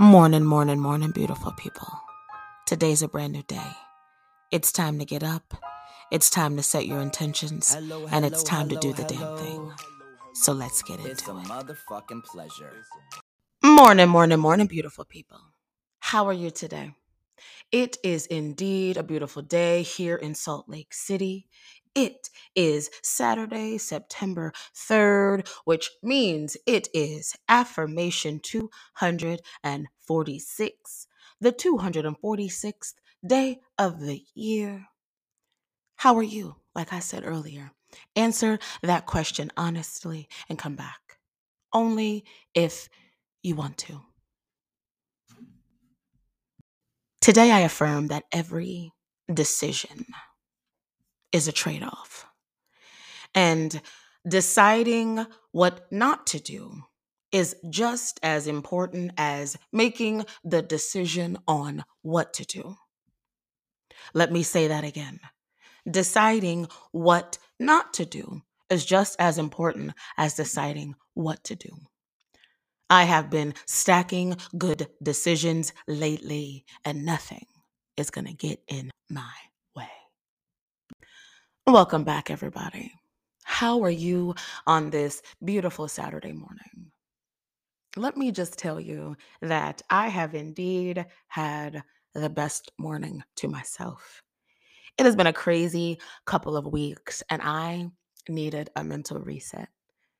Morning, 0.00 0.46
morning, 0.46 0.80
morning, 0.80 1.10
beautiful 1.10 1.52
people. 1.52 1.86
Today's 2.66 3.02
a 3.02 3.08
brand 3.08 3.34
new 3.34 3.42
day. 3.42 3.72
It's 4.50 4.72
time 4.72 4.98
to 4.98 5.04
get 5.04 5.22
up. 5.22 5.52
It's 6.10 6.30
time 6.30 6.56
to 6.56 6.62
set 6.62 6.86
your 6.86 7.00
intentions. 7.00 7.74
Hello, 7.74 8.06
and 8.10 8.24
it's 8.24 8.40
hello, 8.48 8.58
time 8.62 8.68
to 8.70 8.76
do 8.76 8.94
the 8.94 9.02
hello. 9.04 9.36
damn 9.36 9.44
thing. 9.44 9.72
So 10.32 10.52
let's 10.52 10.82
get 10.82 11.00
It's 11.00 11.20
into 11.28 11.38
it. 11.38 11.44
motherfucking 11.48 12.24
pleasure. 12.24 12.72
Morning, 13.62 14.08
morning, 14.08 14.38
morning, 14.40 14.66
beautiful 14.68 15.04
people. 15.04 15.38
How 15.98 16.26
are 16.28 16.32
you 16.32 16.50
today? 16.50 16.94
It 17.72 17.96
is 18.04 18.26
indeed 18.26 18.96
a 18.96 19.02
beautiful 19.04 19.42
day 19.42 19.82
here 19.82 20.16
in 20.16 20.34
Salt 20.34 20.68
Lake 20.68 20.92
City. 20.94 21.46
It 21.94 22.30
is 22.56 22.90
Saturday, 23.02 23.78
September 23.78 24.52
3rd, 24.74 25.48
which 25.64 25.90
means 26.02 26.56
it 26.66 26.88
is 26.94 27.36
affirmation 27.48 28.40
246, 28.40 31.06
the 31.40 31.52
246th 31.52 32.94
day 33.26 33.60
of 33.78 34.00
the 34.00 34.24
year. 34.34 34.86
How 35.96 36.16
are 36.16 36.22
you? 36.22 36.56
Like 36.74 36.92
I 36.92 37.00
said 37.00 37.24
earlier, 37.26 37.72
answer 38.16 38.58
that 38.82 39.06
question 39.06 39.50
honestly 39.56 40.28
and 40.48 40.58
come 40.58 40.76
back. 40.76 41.18
Only 41.72 42.24
if 42.54 42.88
you 43.42 43.56
want 43.56 43.78
to. 43.78 44.00
Today, 47.20 47.50
I 47.52 47.60
affirm 47.60 48.08
that 48.08 48.24
every 48.32 48.92
decision 49.32 50.06
is 51.32 51.48
a 51.48 51.52
trade 51.52 51.82
off. 51.82 52.26
And 53.34 53.82
deciding 54.26 55.26
what 55.52 55.86
not 55.92 56.26
to 56.28 56.40
do 56.40 56.84
is 57.30 57.56
just 57.68 58.18
as 58.22 58.46
important 58.46 59.12
as 59.18 59.56
making 59.70 60.24
the 60.42 60.62
decision 60.62 61.36
on 61.46 61.84
what 62.02 62.32
to 62.34 62.44
do. 62.44 62.76
Let 64.14 64.32
me 64.32 64.42
say 64.42 64.68
that 64.68 64.84
again. 64.84 65.20
Deciding 65.88 66.68
what 66.90 67.38
not 67.58 67.92
to 67.94 68.06
do 68.06 68.42
is 68.70 68.84
just 68.84 69.16
as 69.18 69.36
important 69.38 69.92
as 70.16 70.34
deciding 70.34 70.94
what 71.14 71.44
to 71.44 71.54
do. 71.54 71.70
I 72.92 73.04
have 73.04 73.30
been 73.30 73.54
stacking 73.66 74.36
good 74.58 74.88
decisions 75.00 75.72
lately, 75.86 76.64
and 76.84 77.04
nothing 77.04 77.46
is 77.96 78.10
going 78.10 78.26
to 78.26 78.32
get 78.32 78.60
in 78.66 78.90
my 79.08 79.32
way. 79.76 79.88
Welcome 81.68 82.02
back, 82.02 82.32
everybody. 82.32 82.92
How 83.44 83.80
are 83.84 83.90
you 83.90 84.34
on 84.66 84.90
this 84.90 85.22
beautiful 85.44 85.86
Saturday 85.86 86.32
morning? 86.32 86.90
Let 87.96 88.16
me 88.16 88.32
just 88.32 88.58
tell 88.58 88.80
you 88.80 89.16
that 89.40 89.82
I 89.88 90.08
have 90.08 90.34
indeed 90.34 91.06
had 91.28 91.84
the 92.14 92.28
best 92.28 92.72
morning 92.76 93.22
to 93.36 93.46
myself. 93.46 94.20
It 94.98 95.06
has 95.06 95.14
been 95.14 95.28
a 95.28 95.32
crazy 95.32 96.00
couple 96.26 96.56
of 96.56 96.66
weeks, 96.66 97.22
and 97.30 97.40
I 97.40 97.88
needed 98.28 98.70
a 98.74 98.82
mental 98.82 99.20
reset. 99.20 99.68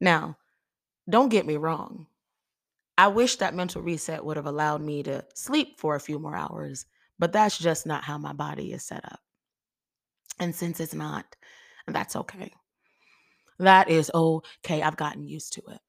Now, 0.00 0.38
don't 1.10 1.28
get 1.28 1.44
me 1.44 1.58
wrong. 1.58 2.06
I 2.96 3.08
wish 3.08 3.36
that 3.36 3.54
mental 3.54 3.82
reset 3.82 4.24
would 4.24 4.36
have 4.36 4.46
allowed 4.46 4.80
me 4.80 5.02
to 5.02 5.24
sleep 5.34 5.80
for 5.80 5.96
a 5.96 6.00
few 6.00 6.18
more 6.18 6.36
hours, 6.36 6.86
but 7.18 7.32
that's 7.32 7.58
just 7.58 7.86
not 7.86 8.04
how 8.04 8.18
my 8.18 8.32
body 8.32 8.72
is 8.72 8.84
set 8.84 9.04
up. 9.04 9.20
And 10.38 10.54
since 10.54 10.80
it's 10.80 10.94
not, 10.94 11.24
that's 11.86 12.16
okay. 12.16 12.52
That 13.58 13.88
is 13.88 14.10
okay. 14.14 14.82
I've 14.82 14.96
gotten 14.96 15.24
used 15.24 15.54
to 15.54 15.62
it. 15.70 15.80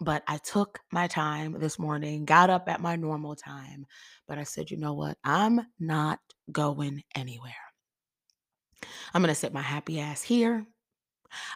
But 0.00 0.24
I 0.26 0.38
took 0.38 0.80
my 0.90 1.06
time 1.06 1.56
this 1.58 1.78
morning, 1.78 2.24
got 2.24 2.50
up 2.50 2.68
at 2.68 2.80
my 2.80 2.96
normal 2.96 3.36
time, 3.36 3.86
but 4.26 4.36
I 4.38 4.42
said, 4.42 4.70
you 4.70 4.76
know 4.76 4.94
what? 4.94 5.16
I'm 5.22 5.60
not 5.78 6.18
going 6.50 7.04
anywhere. 7.14 7.54
I'm 9.14 9.22
going 9.22 9.28
to 9.28 9.34
sit 9.34 9.52
my 9.52 9.62
happy 9.62 10.00
ass 10.00 10.22
here. 10.22 10.66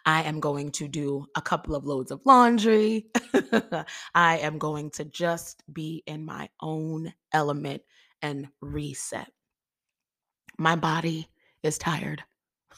I 0.04 0.22
am 0.22 0.41
going 0.41 0.70
to 0.72 0.88
do 0.88 1.26
a 1.34 1.42
couple 1.42 1.75
of 1.75 1.84
loads 1.84 2.10
of 2.10 2.20
laundry. 2.25 3.06
I 4.14 4.38
am 4.38 4.59
going 4.59 4.91
to 4.92 5.04
just 5.04 5.62
be 5.72 6.03
in 6.06 6.25
my 6.25 6.48
own 6.60 7.12
element 7.32 7.82
and 8.22 8.48
reset. 8.60 9.31
My 10.59 10.76
body 10.76 11.28
is 11.62 11.78
tired. 11.78 12.22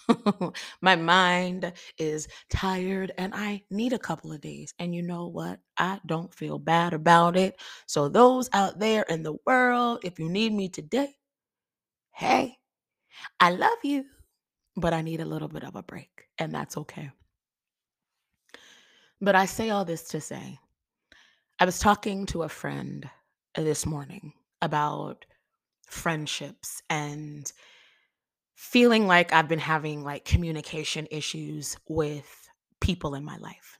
my 0.80 0.96
mind 0.96 1.72
is 1.98 2.28
tired 2.48 3.12
and 3.18 3.34
I 3.34 3.64
need 3.70 3.92
a 3.92 3.98
couple 3.98 4.32
of 4.32 4.40
days. 4.40 4.74
And 4.78 4.94
you 4.94 5.02
know 5.02 5.26
what? 5.26 5.60
I 5.76 6.00
don't 6.06 6.32
feel 6.32 6.58
bad 6.58 6.92
about 6.94 7.36
it. 7.36 7.60
So, 7.86 8.08
those 8.08 8.48
out 8.52 8.78
there 8.78 9.02
in 9.02 9.22
the 9.22 9.36
world, 9.46 10.00
if 10.02 10.18
you 10.18 10.28
need 10.28 10.52
me 10.52 10.68
today, 10.68 11.16
hey, 12.12 12.58
I 13.40 13.50
love 13.50 13.78
you, 13.84 14.04
but 14.78 14.92
I 14.92 15.02
need 15.02 15.20
a 15.20 15.24
little 15.24 15.48
bit 15.48 15.64
of 15.64 15.76
a 15.76 15.82
break, 15.82 16.28
and 16.38 16.52
that's 16.52 16.76
okay. 16.76 17.10
But 19.20 19.34
I 19.34 19.46
say 19.46 19.70
all 19.70 19.84
this 19.84 20.04
to 20.08 20.20
say, 20.20 20.58
I 21.58 21.64
was 21.64 21.80
talking 21.80 22.26
to 22.26 22.44
a 22.44 22.48
friend 22.48 23.08
uh, 23.56 23.62
this 23.62 23.84
morning 23.84 24.32
about 24.62 25.24
friendships 25.88 26.82
and 26.88 27.50
feeling 28.54 29.06
like 29.06 29.32
I've 29.32 29.48
been 29.48 29.58
having 29.58 30.04
like 30.04 30.24
communication 30.24 31.08
issues 31.10 31.76
with 31.88 32.48
people 32.80 33.14
in 33.16 33.24
my 33.24 33.36
life. 33.38 33.78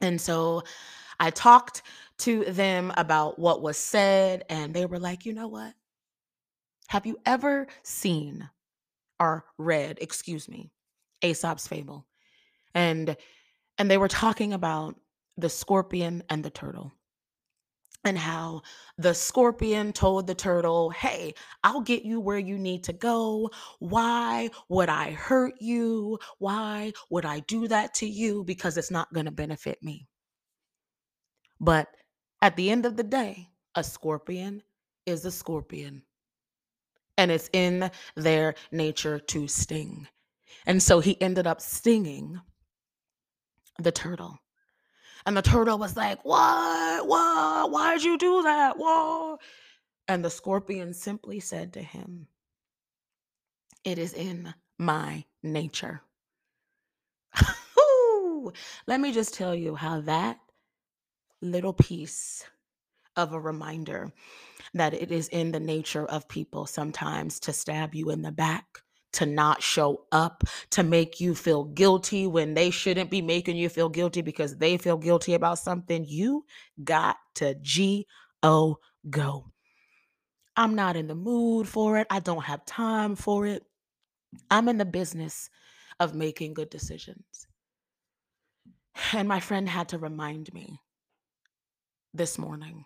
And 0.00 0.20
so 0.20 0.62
I 1.20 1.30
talked 1.30 1.82
to 2.18 2.44
them 2.44 2.92
about 2.96 3.38
what 3.38 3.62
was 3.62 3.76
said, 3.76 4.44
and 4.48 4.74
they 4.74 4.86
were 4.86 4.98
like, 4.98 5.24
you 5.24 5.32
know 5.32 5.48
what? 5.48 5.74
Have 6.88 7.06
you 7.06 7.18
ever 7.24 7.68
seen 7.82 8.48
or 9.20 9.44
read, 9.58 9.98
excuse 10.00 10.48
me, 10.48 10.70
Aesop's 11.22 11.66
Fable? 11.66 12.06
And 12.74 13.16
and 13.78 13.90
they 13.90 13.98
were 13.98 14.08
talking 14.08 14.52
about 14.52 14.96
the 15.36 15.48
scorpion 15.48 16.22
and 16.28 16.44
the 16.44 16.50
turtle 16.50 16.92
and 18.04 18.18
how 18.18 18.62
the 18.96 19.14
scorpion 19.14 19.92
told 19.92 20.26
the 20.26 20.34
turtle, 20.34 20.90
Hey, 20.90 21.34
I'll 21.62 21.80
get 21.80 22.04
you 22.04 22.20
where 22.20 22.38
you 22.38 22.58
need 22.58 22.84
to 22.84 22.92
go. 22.92 23.50
Why 23.78 24.50
would 24.68 24.88
I 24.88 25.12
hurt 25.12 25.54
you? 25.60 26.18
Why 26.38 26.92
would 27.10 27.24
I 27.24 27.40
do 27.40 27.68
that 27.68 27.94
to 27.94 28.06
you? 28.06 28.44
Because 28.44 28.76
it's 28.76 28.90
not 28.90 29.12
going 29.12 29.26
to 29.26 29.32
benefit 29.32 29.82
me. 29.82 30.06
But 31.60 31.88
at 32.40 32.56
the 32.56 32.70
end 32.70 32.86
of 32.86 32.96
the 32.96 33.04
day, 33.04 33.48
a 33.74 33.82
scorpion 33.82 34.62
is 35.06 35.24
a 35.24 35.30
scorpion, 35.30 36.02
and 37.18 37.30
it's 37.32 37.50
in 37.52 37.90
their 38.14 38.54
nature 38.72 39.18
to 39.18 39.46
sting. 39.48 40.06
And 40.64 40.82
so 40.82 41.00
he 41.00 41.20
ended 41.20 41.46
up 41.46 41.60
stinging 41.60 42.40
the 43.78 43.92
turtle. 43.92 44.38
And 45.26 45.36
the 45.36 45.42
turtle 45.42 45.78
was 45.78 45.96
like, 45.96 46.24
What? 46.24 47.06
What? 47.06 47.70
Why'd 47.70 48.02
you 48.02 48.16
do 48.16 48.42
that? 48.44 48.78
What? 48.78 49.40
And 50.06 50.24
the 50.24 50.30
scorpion 50.30 50.94
simply 50.94 51.40
said 51.40 51.74
to 51.74 51.82
him, 51.82 52.28
It 53.84 53.98
is 53.98 54.14
in 54.14 54.54
my 54.78 55.24
nature. 55.42 56.00
Let 58.86 59.00
me 59.00 59.12
just 59.12 59.34
tell 59.34 59.54
you 59.54 59.74
how 59.74 60.00
that 60.02 60.38
little 61.42 61.72
piece 61.72 62.44
of 63.18 63.34
a 63.34 63.40
reminder 63.40 64.10
that 64.74 64.94
it 64.94 65.12
is 65.12 65.28
in 65.28 65.52
the 65.52 65.60
nature 65.60 66.06
of 66.06 66.28
people 66.28 66.64
sometimes 66.64 67.40
to 67.40 67.52
stab 67.52 67.94
you 67.94 68.10
in 68.10 68.22
the 68.22 68.32
back, 68.32 68.64
to 69.14 69.26
not 69.26 69.62
show 69.62 70.04
up, 70.12 70.44
to 70.70 70.82
make 70.82 71.20
you 71.20 71.34
feel 71.34 71.64
guilty 71.64 72.26
when 72.26 72.54
they 72.54 72.70
shouldn't 72.70 73.10
be 73.10 73.20
making 73.20 73.56
you 73.56 73.68
feel 73.68 73.88
guilty 73.88 74.22
because 74.22 74.56
they 74.56 74.76
feel 74.76 74.96
guilty 74.96 75.34
about 75.34 75.58
something. 75.58 76.04
You 76.06 76.44
got 76.84 77.16
to 77.36 77.54
G 77.60 78.06
O 78.42 78.76
go. 79.10 79.50
I'm 80.56 80.74
not 80.74 80.96
in 80.96 81.08
the 81.08 81.14
mood 81.14 81.68
for 81.68 81.98
it. 81.98 82.06
I 82.10 82.20
don't 82.20 82.44
have 82.44 82.64
time 82.64 83.16
for 83.16 83.46
it. 83.46 83.64
I'm 84.50 84.68
in 84.68 84.76
the 84.76 84.84
business 84.84 85.50
of 85.98 86.14
making 86.14 86.54
good 86.54 86.70
decisions. 86.70 87.46
And 89.12 89.28
my 89.28 89.40
friend 89.40 89.68
had 89.68 89.88
to 89.90 89.98
remind 89.98 90.52
me 90.52 90.80
this 92.12 92.38
morning 92.38 92.84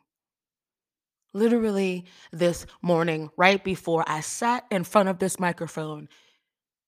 literally 1.32 2.04
this 2.32 2.66
morning, 2.82 3.30
right 3.36 3.62
before 3.62 4.04
I 4.06 4.20
sat 4.20 4.64
in 4.70 4.84
front 4.84 5.08
of 5.08 5.18
this 5.18 5.38
microphone, 5.40 6.08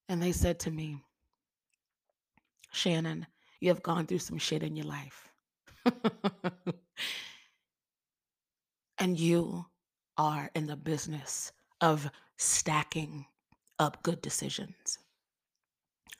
and 0.09 0.23
they 0.23 0.33
said 0.33 0.59
to 0.61 0.71
me, 0.71 1.03
Shannon, 2.73 3.27
you 3.61 3.69
have 3.69 3.83
gone 3.83 4.07
through 4.07 4.19
some 4.19 4.39
shit 4.39 4.63
in 4.63 4.77
your 4.77 4.87
life. 4.87 5.31
and 8.99 9.19
you 9.19 9.67
are 10.17 10.51
in 10.55 10.67
the 10.67 10.77
business 10.77 11.53
of 11.81 12.11
stacking 12.37 13.27
up 13.79 14.03
good 14.03 14.21
decisions. 14.21 14.99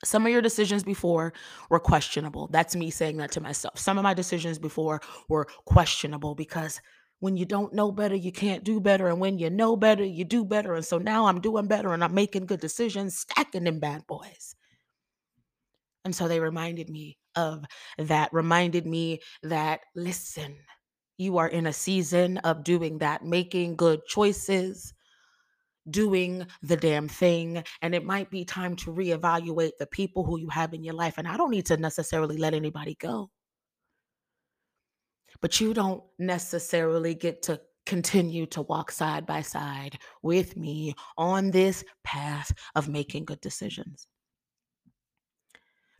Some 0.03 0.25
of 0.25 0.31
your 0.31 0.41
decisions 0.41 0.83
before 0.83 1.33
were 1.69 1.79
questionable. 1.79 2.47
That's 2.51 2.75
me 2.75 2.89
saying 2.89 3.17
that 3.17 3.31
to 3.31 3.41
myself. 3.41 3.79
Some 3.79 3.97
of 3.97 4.03
my 4.03 4.13
decisions 4.13 4.59
before 4.59 5.01
were 5.29 5.47
questionable 5.65 6.35
because 6.35 6.81
When 7.25 7.37
you 7.37 7.45
don't 7.45 7.73
know 7.73 7.91
better, 7.91 8.13
you 8.13 8.31
can't 8.31 8.63
do 8.63 8.79
better. 8.79 9.07
And 9.07 9.19
when 9.19 9.39
you 9.39 9.49
know 9.49 9.75
better, 9.75 10.03
you 10.03 10.23
do 10.23 10.45
better. 10.45 10.75
And 10.75 10.85
so 10.85 10.99
now 10.99 11.25
I'm 11.25 11.41
doing 11.41 11.65
better 11.65 11.91
and 11.91 12.03
I'm 12.03 12.13
making 12.13 12.45
good 12.45 12.59
decisions, 12.59 13.17
stacking 13.17 13.63
them 13.63 13.79
bad 13.79 14.05
boys. 14.05 14.53
And 16.03 16.15
so 16.15 16.27
they 16.27 16.39
reminded 16.39 16.87
me 16.87 17.17
of 17.35 17.65
that, 17.97 18.31
reminded 18.31 18.85
me 18.85 19.21
that, 19.41 19.79
listen, 19.95 20.55
you 21.17 21.39
are 21.39 21.47
in 21.47 21.65
a 21.65 21.73
season 21.73 22.37
of 22.37 22.63
doing 22.63 22.99
that, 22.99 23.25
making 23.25 23.75
good 23.75 24.05
choices, 24.05 24.93
doing 25.89 26.45
the 26.61 26.77
damn 26.77 27.07
thing. 27.07 27.63
And 27.81 27.95
it 27.95 28.05
might 28.05 28.29
be 28.29 28.45
time 28.45 28.75
to 28.75 28.93
reevaluate 28.93 29.77
the 29.79 29.87
people 29.87 30.25
who 30.25 30.37
you 30.37 30.49
have 30.49 30.75
in 30.75 30.83
your 30.83 30.93
life. 30.93 31.17
And 31.17 31.27
I 31.27 31.37
don't 31.37 31.49
need 31.49 31.65
to 31.65 31.77
necessarily 31.77 32.37
let 32.37 32.53
anybody 32.53 32.95
go 32.99 33.31
but 35.45 35.61
you 35.61 35.75
don't 35.75 36.03
necessarily 36.17 37.13
get 37.13 37.43
to 37.43 37.61
continue 37.85 38.47
to 38.47 38.63
walk 38.63 38.89
side 38.89 39.27
by 39.27 39.43
side 39.43 39.95
with 40.23 40.57
me 40.57 40.95
on 41.19 41.51
this 41.51 41.83
path 42.03 42.51
of 42.73 42.89
making 42.89 43.23
good 43.25 43.39
decisions 43.41 44.07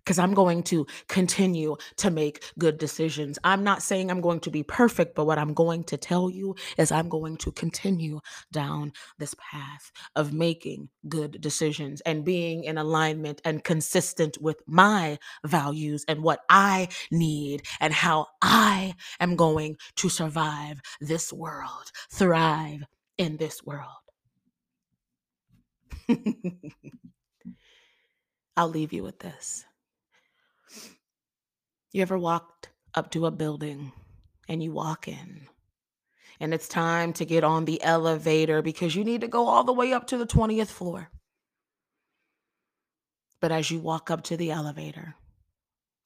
because 0.05 0.19
I'm 0.19 0.33
going 0.35 0.61
to 0.63 0.85
continue 1.07 1.75
to 1.97 2.11
make 2.11 2.43
good 2.59 2.77
decisions. 2.77 3.39
I'm 3.43 3.63
not 3.63 3.81
saying 3.81 4.11
I'm 4.11 4.21
going 4.21 4.39
to 4.41 4.51
be 4.51 4.61
perfect, 4.63 5.15
but 5.15 5.25
what 5.25 5.39
I'm 5.39 5.53
going 5.53 5.83
to 5.85 5.97
tell 5.97 6.29
you 6.29 6.55
is 6.77 6.91
I'm 6.91 7.09
going 7.09 7.37
to 7.37 7.51
continue 7.51 8.19
down 8.51 8.93
this 9.17 9.35
path 9.39 9.91
of 10.15 10.31
making 10.31 10.89
good 11.09 11.41
decisions 11.41 12.01
and 12.01 12.23
being 12.23 12.63
in 12.63 12.77
alignment 12.77 13.41
and 13.43 13.63
consistent 13.63 14.37
with 14.39 14.61
my 14.67 15.17
values 15.43 16.05
and 16.07 16.21
what 16.21 16.41
I 16.49 16.89
need 17.11 17.63
and 17.79 17.93
how 17.93 18.27
I 18.41 18.93
am 19.19 19.35
going 19.35 19.77
to 19.95 20.09
survive 20.09 20.81
this 21.01 21.33
world, 21.33 21.91
thrive 22.11 22.83
in 23.17 23.37
this 23.37 23.63
world. 23.63 23.89
I'll 28.57 28.69
leave 28.69 28.93
you 28.93 29.03
with 29.03 29.19
this. 29.19 29.65
You 31.91 32.01
ever 32.01 32.17
walked 32.17 32.69
up 32.93 33.11
to 33.11 33.25
a 33.25 33.31
building 33.31 33.91
and 34.47 34.61
you 34.61 34.71
walk 34.71 35.07
in 35.07 35.47
and 36.39 36.53
it's 36.53 36.67
time 36.67 37.13
to 37.13 37.25
get 37.25 37.43
on 37.43 37.65
the 37.65 37.81
elevator 37.83 38.61
because 38.61 38.95
you 38.95 39.03
need 39.03 39.21
to 39.21 39.27
go 39.27 39.47
all 39.47 39.63
the 39.63 39.73
way 39.73 39.93
up 39.93 40.07
to 40.07 40.17
the 40.17 40.25
20th 40.25 40.67
floor? 40.67 41.09
But 43.39 43.51
as 43.51 43.69
you 43.69 43.79
walk 43.79 44.09
up 44.09 44.23
to 44.23 44.37
the 44.37 44.51
elevator, 44.51 45.15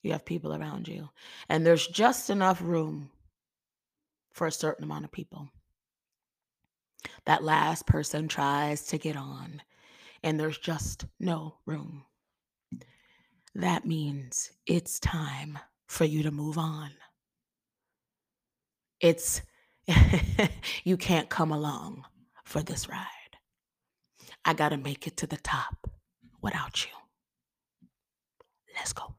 you 0.02 0.12
have 0.12 0.24
people 0.24 0.54
around 0.54 0.88
you, 0.88 1.10
and 1.48 1.64
there's 1.64 1.86
just 1.86 2.30
enough 2.30 2.60
room 2.62 3.10
for 4.32 4.46
a 4.46 4.52
certain 4.52 4.84
amount 4.84 5.04
of 5.04 5.12
people. 5.12 5.48
That 7.26 7.44
last 7.44 7.86
person 7.86 8.28
tries 8.28 8.84
to 8.86 8.98
get 8.98 9.16
on, 9.16 9.62
and 10.22 10.38
there's 10.38 10.58
just 10.58 11.06
no 11.18 11.56
room. 11.66 12.04
That 13.54 13.84
means 13.84 14.52
it's 14.66 15.00
time 15.00 15.58
for 15.86 16.04
you 16.04 16.22
to 16.22 16.30
move 16.30 16.56
on. 16.56 16.90
It's, 19.00 19.42
you 20.84 20.96
can't 20.96 21.28
come 21.28 21.50
along 21.50 22.04
for 22.44 22.62
this 22.62 22.88
ride. 22.88 23.06
I 24.44 24.54
got 24.54 24.70
to 24.70 24.76
make 24.76 25.06
it 25.06 25.16
to 25.18 25.26
the 25.26 25.36
top 25.36 25.90
without 26.40 26.84
you. 26.84 26.90
Let's 28.76 28.92
go. 28.92 29.14